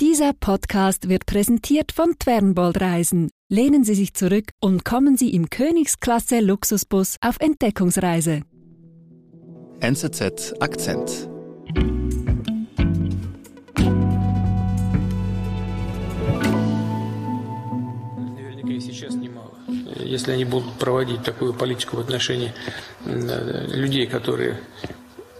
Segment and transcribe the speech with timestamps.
[0.00, 3.30] Dieser Podcast wird präsentiert von Twernbold Reisen.
[3.48, 8.42] Lehnen Sie sich zurück und kommen Sie im Königsklasse Luxusbus auf Entdeckungsreise.
[9.80, 11.28] NZZ Akzent.
[18.36, 19.52] Наверняка и сейчас немало.
[20.04, 22.52] Если они будут проводить такую политику в отношении
[23.06, 24.58] э, людей, которые,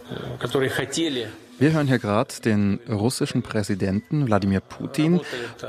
[0.09, 5.21] э, которые хотели wir hören hier gerade den russischen Präsidenten Wladimir Putin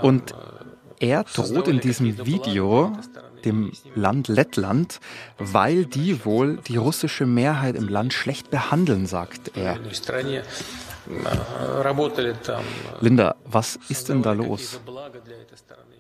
[0.02, 0.34] und
[0.98, 2.92] er droht in diesem Video
[3.44, 5.00] dem Land Lettland,
[5.38, 9.78] weil die wohl die russische Mehrheit im Land schlecht behandeln, sagt er.
[13.00, 14.80] Linda, was ist denn da los?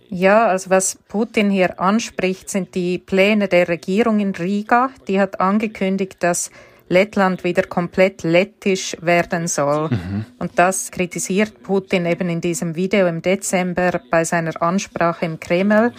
[0.08, 4.90] Ja, also was Putin hier anspricht, sind die Pläne der Regierung in Riga.
[5.06, 6.50] Die hat angekündigt, dass
[6.88, 9.88] Lettland wieder komplett lettisch werden soll.
[9.88, 10.24] Mhm.
[10.38, 15.92] Und das kritisiert Putin eben in diesem Video im Dezember bei seiner Ansprache im Kreml.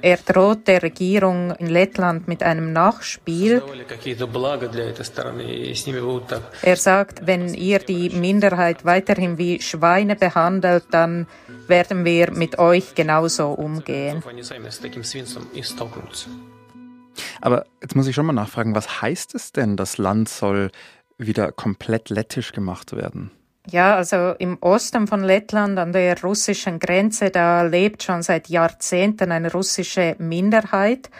[0.00, 3.62] Er droht der Regierung in Lettland mit einem Nachspiel.
[6.62, 11.26] Er sagt, wenn ihr die Minderheit weiterhin wie Schweine behandelt, dann
[11.68, 14.22] werden wir mit euch genauso umgehen.
[17.40, 20.70] Aber jetzt muss ich schon mal nachfragen, was heißt es denn, das Land soll
[21.18, 23.30] wieder komplett lettisch gemacht werden?
[23.70, 29.30] Ja, also im Osten von Lettland an der russischen Grenze, da lebt schon seit Jahrzehnten
[29.30, 31.10] eine russische Minderheit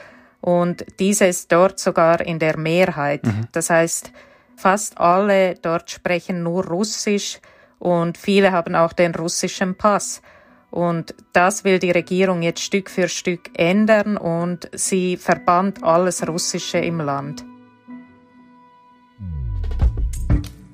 [0.41, 3.25] und diese ist dort sogar in der Mehrheit.
[3.25, 3.47] Mhm.
[3.53, 4.13] Das heißt,
[4.57, 7.39] fast alle dort sprechen nur Russisch
[7.79, 10.21] und viele haben auch den russischen Pass.
[10.73, 16.79] Und das will die Regierung jetzt Stück für Stück ändern und sie verbannt alles Russische
[16.79, 17.45] im Land.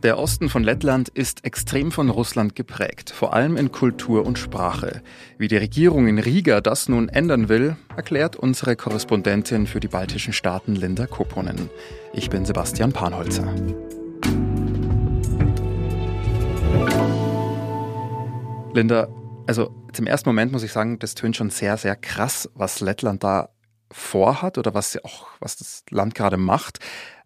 [0.04, 5.02] Der Osten von Lettland ist extrem von Russland geprägt, vor allem in Kultur und Sprache.
[5.36, 10.32] Wie die Regierung in Riga das nun ändern will, erklärt unsere Korrespondentin für die baltischen
[10.32, 11.68] Staaten Linda Koponen.
[12.12, 13.52] Ich bin Sebastian Panholzer.
[18.72, 19.08] Linda,
[19.48, 23.24] also zum ersten Moment muss ich sagen, das tönt schon sehr, sehr krass, was Lettland
[23.24, 23.48] da
[23.90, 26.78] vorhat oder was, auch, was das Land gerade macht.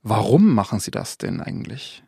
[0.02, 2.02] Warum machen sie das denn eigentlich?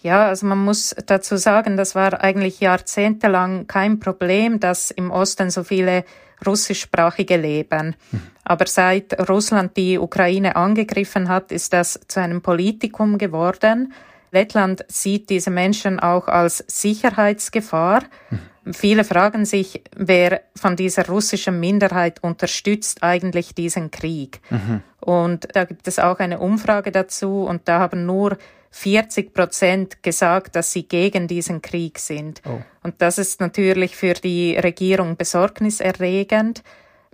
[0.00, 5.50] Ja, also man muss dazu sagen, das war eigentlich jahrzehntelang kein Problem, dass im Osten
[5.50, 6.04] so viele
[6.46, 7.96] russischsprachige leben.
[8.12, 8.22] Hm.
[8.44, 13.92] Aber seit Russland die Ukraine angegriffen hat, ist das zu einem Politikum geworden.
[14.30, 18.02] Lettland sieht diese Menschen auch als Sicherheitsgefahr.
[18.28, 18.38] Hm.
[18.72, 24.40] Viele fragen sich, wer von dieser russischen Minderheit unterstützt eigentlich diesen Krieg.
[24.50, 24.82] Mhm.
[25.00, 28.36] Und da gibt es auch eine Umfrage dazu und da haben nur
[28.70, 32.42] 40 Prozent gesagt, dass sie gegen diesen Krieg sind.
[32.46, 32.60] Oh.
[32.82, 36.62] Und das ist natürlich für die Regierung besorgniserregend.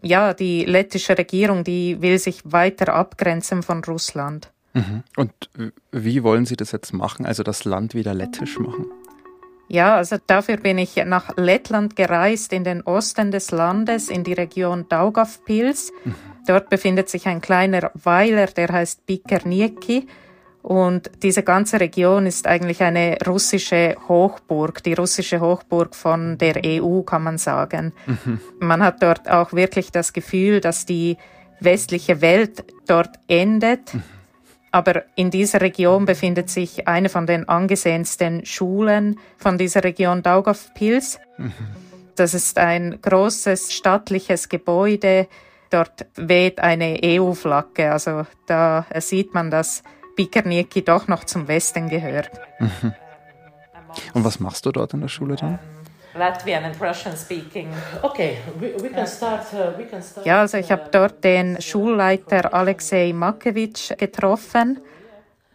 [0.03, 4.51] Ja, die lettische Regierung, die will sich weiter abgrenzen von Russland.
[4.75, 5.03] Mhm.
[5.17, 5.33] Und
[5.93, 7.27] wie wollen Sie das jetzt machen?
[7.27, 8.87] Also das Land wieder lettisch machen?
[9.69, 14.35] Ja, also dafür bin ich nach Lettland gereist, in den Osten des Landes, in die
[14.35, 15.93] Region Daugavpils.
[16.05, 16.15] Mhm.
[16.47, 20.07] Dort befindet sich ein kleiner Weiler, der heißt Pikernieki.
[20.63, 27.03] Und diese ganze Region ist eigentlich eine russische Hochburg, die russische Hochburg von der EU,
[27.03, 27.93] kann man sagen.
[28.07, 28.41] Mhm.
[28.61, 31.17] Man hat dort auch wirklich das Gefühl, dass die
[31.61, 33.95] westliche Welt dort endet.
[33.95, 34.03] Mhm.
[34.75, 41.21] Aber in dieser Region befindet sich eine von den angesehensten Schulen von dieser Region Daugavpils.
[41.39, 41.53] Mhm.
[42.17, 45.29] Das ist ein großes stattliches Gebäude.
[45.71, 47.93] Dort weht eine EU-Flagge.
[47.93, 49.85] Also da sieht man, dass
[50.17, 52.33] Pikernieki doch noch zum Westen gehört.
[52.59, 52.95] Mhm.
[54.13, 55.61] Und was machst du dort in der Schule dann?
[56.17, 57.69] Latvian and Russian speaking.
[58.03, 59.53] Okay, we, we can start.
[59.53, 64.81] Uh, we can start ja, also ich habe dort den Schulleiter Alexei Makewitsch getroffen.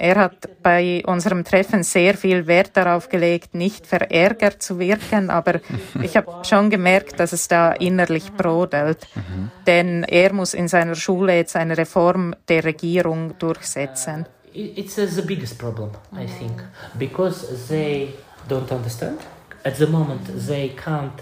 [0.01, 5.59] Er hat bei unserem Treffen sehr viel Wert darauf gelegt, nicht verärgert zu wirken, aber
[6.01, 9.07] ich habe schon gemerkt, dass es da innerlich brodelt.
[9.15, 9.51] Mhm.
[9.67, 14.25] Denn er muss in seiner Schule jetzt eine Reform der Regierung durchsetzen.
[14.53, 16.63] It's the biggest problem, I think,
[16.97, 18.13] because they
[18.49, 19.19] don't understand
[19.63, 21.21] at the moment they can't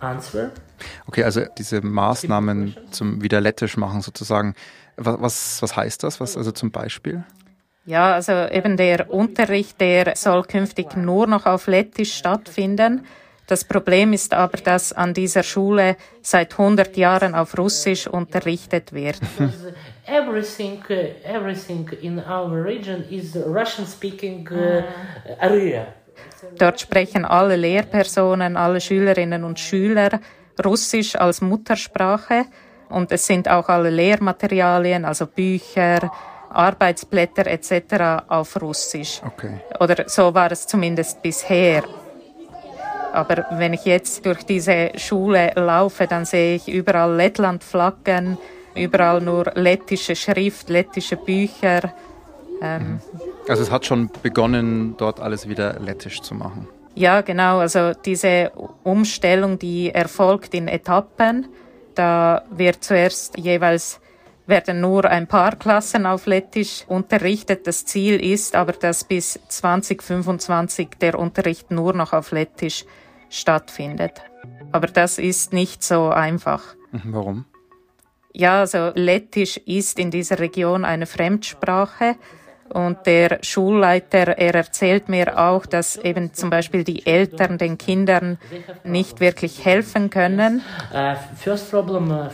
[0.00, 0.50] answer.
[1.06, 4.54] Okay, also diese Maßnahmen zum Wiederlettisch machen sozusagen.
[4.96, 6.20] Was, was, was heißt das?
[6.20, 7.24] Was also zum Beispiel?
[7.86, 13.06] Ja, also eben der Unterricht, der soll künftig nur noch auf Lettisch stattfinden.
[13.46, 19.18] Das Problem ist aber, dass an dieser Schule seit 100 Jahren auf Russisch unterrichtet wird.
[20.06, 20.94] everything, uh,
[21.24, 24.82] everything in our region is Russian-speaking uh,
[25.40, 25.94] area.
[26.58, 30.20] Dort sprechen alle Lehrpersonen, alle Schülerinnen und Schüler
[30.64, 32.44] Russisch als Muttersprache
[32.88, 36.10] und es sind auch alle Lehrmaterialien, also Bücher,
[36.50, 38.24] Arbeitsblätter etc.
[38.28, 39.22] auf Russisch.
[39.24, 39.60] Okay.
[39.78, 41.84] Oder so war es zumindest bisher.
[43.12, 48.38] Aber wenn ich jetzt durch diese Schule laufe, dann sehe ich überall Lettland-Flaggen,
[48.74, 51.92] überall nur lettische Schrift, lettische Bücher.
[52.62, 53.00] Ähm,
[53.48, 56.68] also es hat schon begonnen, dort alles wieder lettisch zu machen.
[56.94, 57.58] Ja, genau.
[57.58, 58.50] Also diese
[58.82, 61.48] Umstellung, die erfolgt in Etappen.
[61.94, 64.00] Da wird zuerst jeweils
[64.46, 67.66] werden nur ein paar Klassen auf Lettisch unterrichtet.
[67.66, 72.84] Das Ziel ist aber, dass bis 2025 der Unterricht nur noch auf Lettisch
[73.30, 74.20] stattfindet.
[74.72, 76.62] Aber das ist nicht so einfach.
[76.90, 77.44] Mhm, warum?
[78.32, 82.16] Ja, also Lettisch ist in dieser Region eine Fremdsprache.
[82.72, 88.38] Und der Schulleiter, er erzählt mir auch, dass eben zum Beispiel die Eltern den Kindern
[88.84, 90.62] nicht wirklich helfen können.
[90.92, 91.14] Uh,
[91.70, 92.28] problem, uh.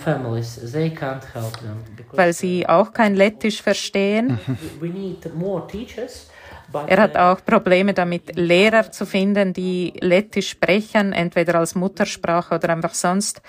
[2.12, 4.38] Weil sie auch kein Lettisch verstehen.
[6.86, 12.70] Er hat auch Probleme damit, Lehrer zu finden, die Lettisch sprechen, entweder als Muttersprache oder
[12.70, 13.40] einfach sonst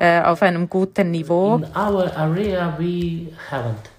[0.00, 1.56] äh, auf einem guten Niveau.
[1.56, 3.91] In our area we haven't.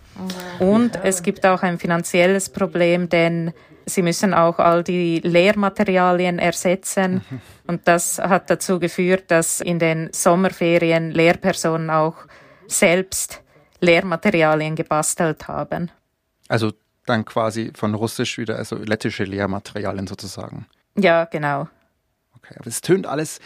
[0.60, 3.54] Und es gibt auch ein finanzielles Problem, denn
[3.86, 7.22] sie müssen auch all die Lehrmaterialien ersetzen.
[7.68, 12.16] Und das hat dazu geführt, dass in den Sommerferien Lehrpersonen auch
[12.68, 13.42] selbst
[13.80, 15.92] Lehrmaterialien gebastelt haben.
[16.48, 16.72] Also
[17.06, 20.66] dann quasi von Russisch wieder, also lettische Lehrmaterialien sozusagen.
[20.96, 21.68] Ja, genau.
[22.38, 23.40] Okay, aber es tönt alles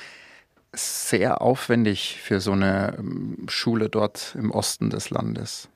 [0.73, 5.69] sehr aufwendig für so eine ähm, Schule dort im Osten des Landes.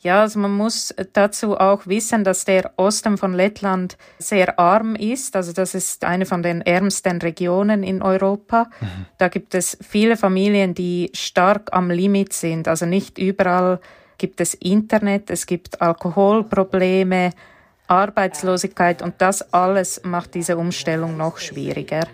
[0.00, 5.34] Ja, also man muss dazu auch wissen, dass der Osten von Lettland sehr arm ist.
[5.34, 8.68] Also das ist eine von den ärmsten Regionen in Europa.
[8.80, 9.06] Mhm.
[9.16, 12.68] Da gibt es viele Familien, die stark am Limit sind.
[12.68, 13.80] Also nicht überall
[14.18, 17.30] gibt es Internet, es gibt Alkoholprobleme,
[17.86, 22.06] Arbeitslosigkeit und das alles macht diese Umstellung noch schwieriger.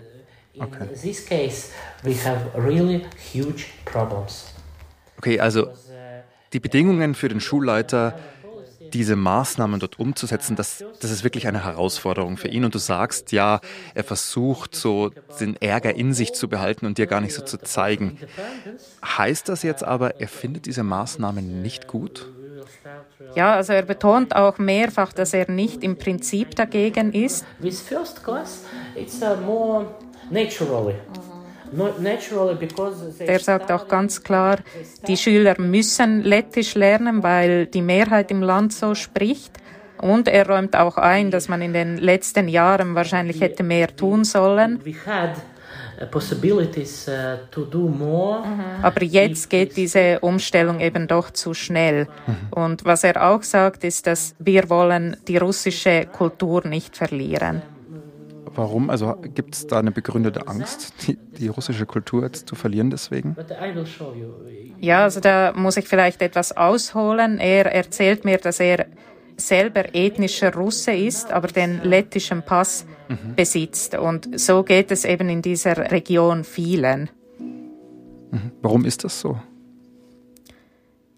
[0.57, 0.83] Okay.
[0.83, 1.69] In this case,
[2.03, 4.53] we have really huge problems.
[5.17, 5.69] Okay, also
[6.53, 8.19] die Bedingungen für den Schulleiter,
[8.93, 12.65] diese Maßnahmen dort umzusetzen, das, das ist wirklich eine Herausforderung für ihn.
[12.65, 13.61] Und du sagst, ja,
[13.93, 17.57] er versucht so den Ärger in sich zu behalten und dir gar nicht so zu
[17.57, 18.17] zeigen.
[19.03, 22.27] Heißt das jetzt aber, er findet diese Maßnahmen nicht gut?
[23.35, 27.45] Ja, also er betont auch mehrfach, dass er nicht im Prinzip dagegen ist.
[27.59, 28.65] With first class,
[28.95, 29.85] it's more
[30.29, 30.95] naturally.
[31.71, 34.57] Der sagt auch ganz klar,
[35.07, 39.57] die Schüler müssen Lettisch lernen, weil die Mehrheit im Land so spricht.
[40.01, 44.23] Und er räumt auch ein, dass man in den letzten Jahren wahrscheinlich hätte mehr tun
[44.23, 44.81] sollen.
[44.83, 44.89] Uh,
[48.39, 48.43] uh,
[48.81, 52.07] Aber jetzt geht diese Umstellung eben doch zu schnell.
[52.49, 57.61] Und was er auch sagt, ist, dass wir wollen die russische Kultur nicht verlieren.
[58.55, 58.89] Warum?
[58.89, 63.35] Also gibt es da eine begründete Angst, die, die, russische Kultur jetzt zu verlieren deswegen?
[64.79, 67.37] Ja, also da muss ich vielleicht etwas ausholen.
[67.39, 68.87] Er erzählt mir, dass er
[69.37, 73.35] selber ethnischer Russe ist, aber den lettischen Pass mhm.
[73.35, 73.95] besitzt.
[73.95, 77.09] Und so geht es eben in dieser Region vielen.
[77.39, 78.51] Mhm.
[78.61, 79.39] Warum ist das so?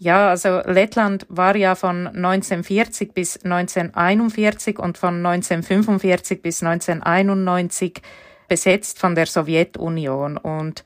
[0.03, 8.01] Ja, also Lettland war ja von 1940 bis 1941 und von 1945 bis 1991
[8.49, 10.35] besetzt von der Sowjetunion.
[10.35, 10.83] Und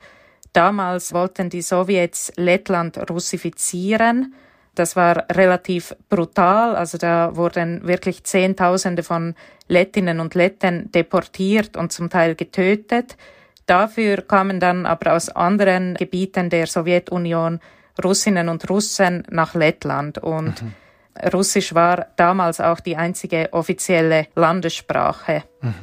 [0.52, 4.34] damals wollten die Sowjets Lettland russifizieren.
[4.76, 6.76] Das war relativ brutal.
[6.76, 9.34] Also da wurden wirklich Zehntausende von
[9.66, 13.16] Lettinnen und Letten deportiert und zum Teil getötet.
[13.66, 17.58] Dafür kamen dann aber aus anderen Gebieten der Sowjetunion
[18.02, 20.74] Russinnen und Russen nach Lettland und mhm.
[21.32, 25.42] Russisch war damals auch die einzige offizielle Landessprache.
[25.60, 25.74] Mhm.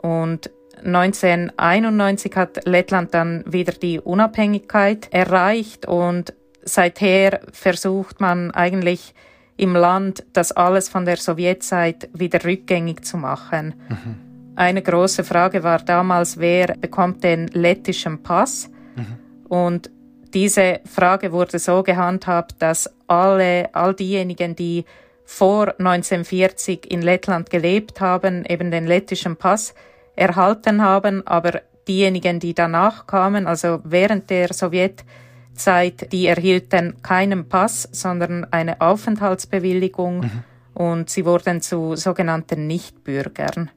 [0.00, 0.50] Und
[0.84, 6.32] 1991 hat Lettland dann wieder die Unabhängigkeit erreicht und
[6.62, 9.14] seither versucht man eigentlich
[9.56, 13.74] im Land das alles von der Sowjetzeit wieder rückgängig zu machen.
[13.88, 14.54] Mhm.
[14.54, 18.70] Eine große Frage war damals, wer bekommt den lettischen Pass?
[18.96, 19.48] Mhm.
[19.48, 19.90] Und
[20.34, 24.84] diese Frage wurde so gehandhabt, dass alle, all diejenigen, die
[25.24, 29.74] vor 1940 in Lettland gelebt haben, eben den lettischen Pass
[30.16, 37.88] erhalten haben, aber diejenigen, die danach kamen, also während der Sowjetzeit, die erhielten keinen Pass,
[37.92, 40.44] sondern eine Aufenthaltsbewilligung mhm.
[40.74, 43.70] und sie wurden zu sogenannten Nichtbürgern.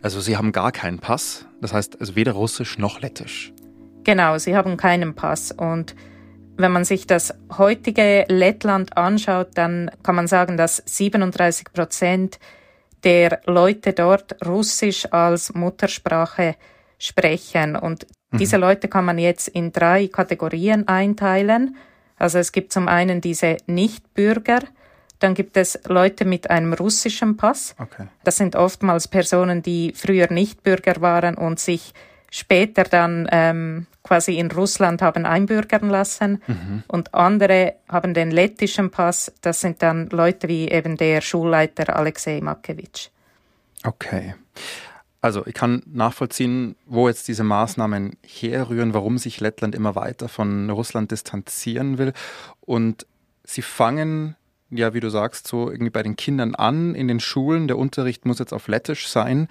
[0.00, 3.52] Also Sie haben gar keinen Pass, das heißt also weder Russisch noch Lettisch.
[4.08, 5.94] Genau, sie haben keinen Pass und
[6.56, 12.38] wenn man sich das heutige Lettland anschaut, dann kann man sagen, dass 37 Prozent
[13.04, 16.56] der Leute dort Russisch als Muttersprache
[16.98, 17.76] sprechen.
[17.76, 18.38] Und mhm.
[18.38, 21.76] diese Leute kann man jetzt in drei Kategorien einteilen.
[22.16, 24.60] Also es gibt zum einen diese Nichtbürger,
[25.18, 27.74] dann gibt es Leute mit einem russischen Pass.
[27.78, 28.06] Okay.
[28.24, 31.92] Das sind oftmals Personen, die früher Nichtbürger waren und sich
[32.30, 36.82] später dann ähm, quasi in Russland haben einbürgern lassen mhm.
[36.88, 39.32] und andere haben den lettischen Pass.
[39.42, 43.08] Das sind dann Leute wie eben der Schulleiter Alexei Makewitsch.
[43.84, 44.34] Okay.
[45.20, 50.70] Also ich kann nachvollziehen, wo jetzt diese Maßnahmen herrühren, warum sich Lettland immer weiter von
[50.70, 52.12] Russland distanzieren will.
[52.60, 53.04] Und
[53.44, 54.36] sie fangen,
[54.70, 57.66] ja, wie du sagst, so irgendwie bei den Kindern an, in den Schulen.
[57.66, 59.48] Der Unterricht muss jetzt auf Lettisch sein.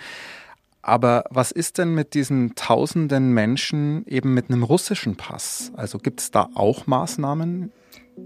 [0.88, 5.74] Aber was ist denn mit diesen tausenden Menschen eben mit einem russischen Pass?
[5.76, 7.74] Also gibt es da auch Maßnahmen?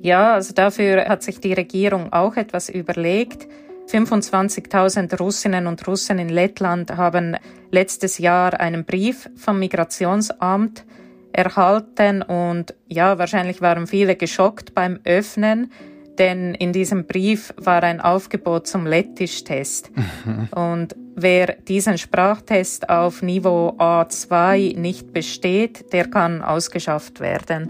[0.03, 3.47] Ja, also dafür hat sich die Regierung auch etwas überlegt.
[3.91, 7.35] 25.000 Russinnen und Russen in Lettland haben
[7.71, 10.85] letztes Jahr einen Brief vom Migrationsamt
[11.33, 15.71] erhalten und ja, wahrscheinlich waren viele geschockt beim Öffnen,
[16.17, 19.91] denn in diesem Brief war ein Aufgebot zum Lettisch-Test.
[19.95, 20.49] Mhm.
[20.53, 27.69] Und wer diesen Sprachtest auf Niveau A2 nicht besteht, der kann ausgeschafft werden.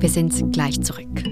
[0.00, 1.22] Wir sind gleich zurück.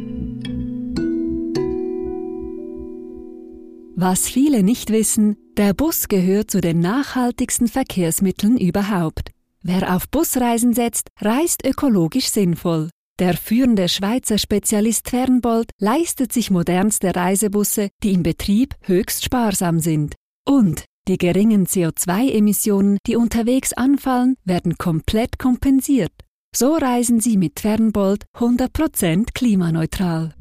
[3.95, 9.31] Was viele nicht wissen, der Bus gehört zu den nachhaltigsten Verkehrsmitteln überhaupt.
[9.62, 12.88] Wer auf Busreisen setzt, reist ökologisch sinnvoll.
[13.23, 20.17] Der führende Schweizer Spezialist Fernbold leistet sich modernste Reisebusse, die im Betrieb höchst sparsam sind.
[20.45, 26.11] Und die geringen CO2-Emissionen, die unterwegs anfallen, werden komplett kompensiert.
[26.52, 30.35] So reisen Sie mit Fernbold 100% klimaneutral.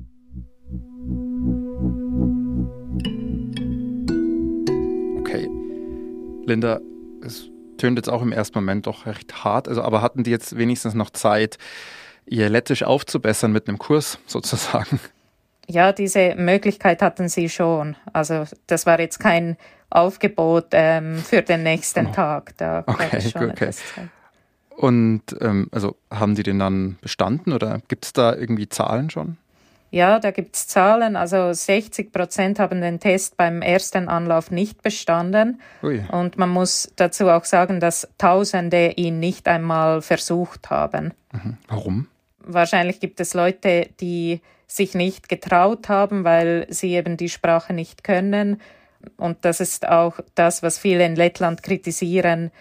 [5.20, 5.48] Okay.
[6.48, 6.80] Linda,
[7.24, 7.48] es
[7.78, 10.96] tönt jetzt auch im ersten Moment doch recht hart, also aber hatten die jetzt wenigstens
[10.96, 11.60] noch Zeit,
[12.26, 15.00] ihr Lettisch aufzubessern mit einem Kurs sozusagen?
[15.68, 17.96] Ja, diese Möglichkeit hatten sie schon.
[18.12, 19.58] Also das war jetzt kein
[19.90, 22.12] Aufgebot ähm, für den nächsten oh.
[22.12, 22.58] Tag.
[22.58, 23.72] Da okay, schon okay.
[24.76, 29.38] Und ähm, also haben die den dann bestanden oder gibt es da irgendwie Zahlen schon?
[29.92, 31.18] Ja, da gibt es Zahlen.
[31.18, 35.60] Also 60 Prozent haben den Test beim ersten Anlauf nicht bestanden.
[35.84, 36.02] Ui.
[36.10, 41.14] Und man muss dazu auch sagen, dass Tausende ihn nicht einmal versucht haben.
[41.34, 41.58] Mhm.
[41.68, 42.08] Warum?
[42.44, 48.04] Wahrscheinlich gibt es Leute, die sich nicht getraut haben, weil sie eben die Sprache nicht
[48.04, 48.62] können.
[49.18, 52.52] Und das ist auch das, was viele in Lettland kritisieren.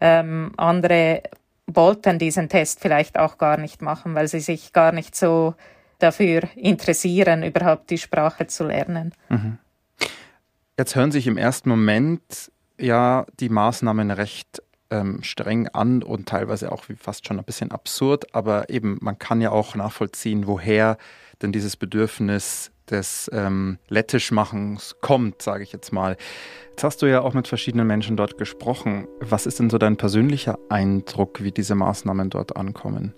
[0.00, 1.22] Ähm, andere
[1.66, 5.54] wollten diesen Test vielleicht auch gar nicht machen, weil sie sich gar nicht so
[5.98, 9.12] dafür interessieren, überhaupt die Sprache zu lernen.
[9.28, 9.58] Mhm.
[10.78, 16.72] Jetzt hören sich im ersten Moment ja die Maßnahmen recht ähm, streng an und teilweise
[16.72, 20.98] auch fast schon ein bisschen absurd, aber eben man kann ja auch nachvollziehen, woher
[21.42, 26.16] denn dieses Bedürfnis des ähm, Lettischmachens kommt, sage ich jetzt mal.
[26.70, 29.06] Jetzt hast du ja auch mit verschiedenen Menschen dort gesprochen.
[29.20, 33.14] Was ist denn so dein persönlicher Eindruck, wie diese Maßnahmen dort ankommen?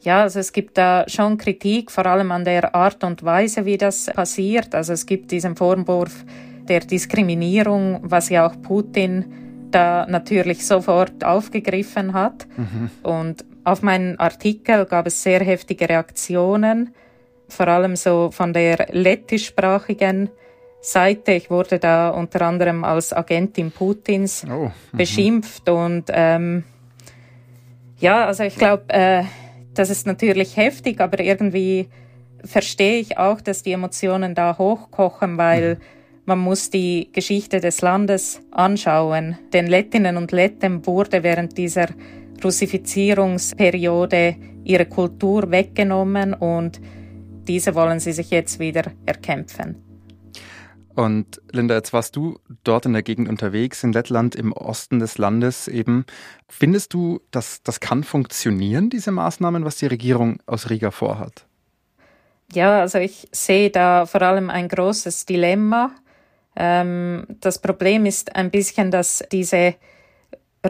[0.00, 3.76] Ja, also es gibt da schon Kritik, vor allem an der Art und Weise, wie
[3.76, 4.74] das passiert.
[4.74, 6.24] Also es gibt diesen Vorwurf
[6.68, 9.24] der Diskriminierung, was ja auch Putin
[9.70, 12.46] da natürlich sofort aufgegriffen hat.
[12.56, 12.90] Mhm.
[13.02, 16.94] Und auf meinen Artikel gab es sehr heftige Reaktionen,
[17.48, 20.30] vor allem so von der lettischsprachigen
[20.80, 21.32] Seite.
[21.32, 24.72] Ich wurde da unter anderem als Agentin Putins oh, mhm.
[24.96, 26.64] beschimpft und ähm,
[27.98, 29.24] ja, also ich glaube, äh,
[29.74, 31.88] das ist natürlich heftig, aber irgendwie
[32.44, 35.97] verstehe ich auch, dass die Emotionen da hochkochen, weil mhm
[36.28, 39.38] man muss die Geschichte des Landes anschauen.
[39.54, 41.88] Den Lettinnen und Letten wurde während dieser
[42.44, 46.80] Russifizierungsperiode ihre Kultur weggenommen und
[47.48, 49.82] diese wollen sie sich jetzt wieder erkämpfen.
[50.94, 55.16] Und Linda, jetzt warst du dort in der Gegend unterwegs, in Lettland, im Osten des
[55.16, 56.04] Landes eben.
[56.46, 61.46] Findest du, dass das kann funktionieren, diese Maßnahmen, was die Regierung aus Riga vorhat?
[62.52, 65.92] Ja, also ich sehe da vor allem ein großes Dilemma.
[66.58, 69.76] Ähm, das Problem ist ein bisschen, dass diese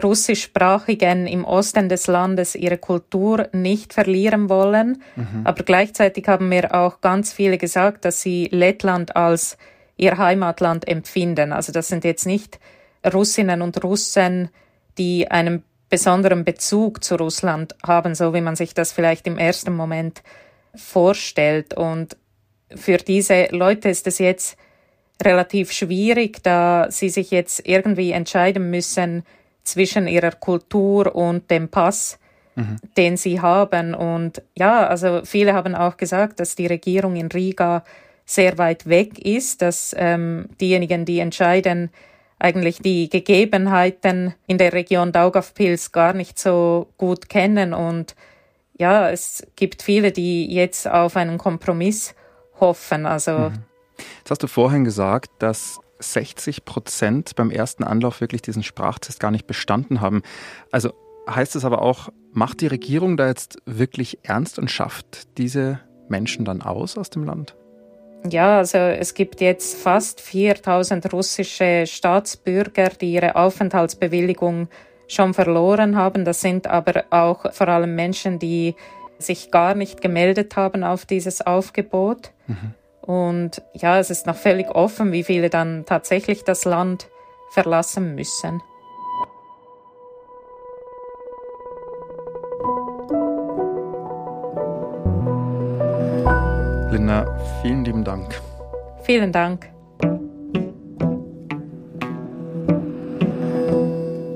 [0.01, 5.01] Russischsprachigen im Osten des Landes ihre Kultur nicht verlieren wollen.
[5.15, 5.41] Mhm.
[5.43, 9.57] Aber gleichzeitig haben mir auch ganz viele gesagt, dass sie Lettland als
[9.97, 11.51] ihr Heimatland empfinden.
[11.51, 12.59] Also das sind jetzt nicht
[13.11, 14.49] Russinnen und Russen,
[14.99, 19.75] die einen besonderen Bezug zu Russland haben, so wie man sich das vielleicht im ersten
[19.75, 20.21] Moment
[20.75, 21.73] vorstellt.
[21.73, 22.15] Und
[22.75, 24.55] für diese Leute ist es jetzt
[25.23, 29.23] relativ schwierig, da sie sich jetzt irgendwie entscheiden müssen
[29.63, 32.19] zwischen ihrer Kultur und dem Pass,
[32.55, 32.77] mhm.
[32.97, 33.93] den sie haben.
[33.93, 37.83] Und ja, also viele haben auch gesagt, dass die Regierung in Riga
[38.25, 41.89] sehr weit weg ist, dass ähm, diejenigen, die entscheiden,
[42.37, 47.73] eigentlich die Gegebenheiten in der Region Daugavpils gar nicht so gut kennen.
[47.73, 48.15] Und
[48.77, 52.15] ja, es gibt viele, die jetzt auf einen Kompromiss
[52.59, 53.05] hoffen.
[53.05, 53.53] Also mhm.
[54.19, 59.31] Jetzt hast du vorhin gesagt, dass 60 Prozent beim ersten Anlauf wirklich diesen Sprachtest gar
[59.31, 60.21] nicht bestanden haben.
[60.71, 60.93] Also
[61.29, 66.45] heißt es aber auch, macht die Regierung da jetzt wirklich ernst und schafft diese Menschen
[66.45, 67.55] dann aus aus dem Land?
[68.29, 74.67] Ja, also es gibt jetzt fast 4000 russische Staatsbürger, die ihre Aufenthaltsbewilligung
[75.07, 76.25] schon verloren haben.
[76.25, 78.75] Das sind aber auch vor allem Menschen, die
[79.17, 82.31] sich gar nicht gemeldet haben auf dieses Aufgebot.
[82.47, 82.73] Mhm.
[83.01, 87.07] Und ja, es ist noch völlig offen, wie viele dann tatsächlich das Land
[87.51, 88.61] verlassen müssen.
[96.91, 97.25] Linda,
[97.61, 98.41] vielen lieben Dank.
[99.03, 99.69] Vielen Dank.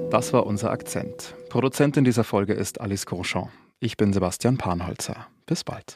[0.09, 1.33] Das war unser Akzent.
[1.49, 3.49] Produzentin dieser Folge ist Alice Grosjean.
[3.79, 5.27] Ich bin Sebastian Panholzer.
[5.47, 5.95] Bis bald.